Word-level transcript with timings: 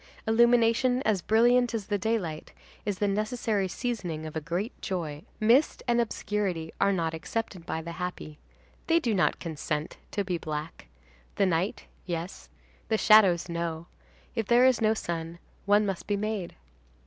Illumination 0.25 1.03
as 1.03 1.21
brilliant 1.21 1.75
as 1.75 1.85
the 1.85 1.97
daylight 1.99 2.53
is 2.87 2.97
the 2.97 3.07
necessary 3.07 3.67
seasoning 3.67 4.25
of 4.25 4.35
a 4.35 4.41
great 4.41 4.73
joy. 4.81 5.21
Mist 5.39 5.83
and 5.87 6.01
obscurity 6.01 6.71
are 6.81 6.91
not 6.91 7.13
accepted 7.13 7.67
by 7.67 7.83
the 7.83 7.91
happy. 7.91 8.39
They 8.87 8.99
do 8.99 9.13
not 9.13 9.39
consent 9.39 9.97
to 10.09 10.23
be 10.23 10.39
black. 10.39 10.87
The 11.35 11.45
night, 11.45 11.85
yes; 12.03 12.49
the 12.87 12.97
shadows, 12.97 13.47
no. 13.47 13.85
If 14.33 14.47
there 14.47 14.65
is 14.65 14.81
no 14.81 14.95
sun, 14.95 15.37
one 15.67 15.85
must 15.85 16.07
be 16.07 16.17
made. 16.17 16.55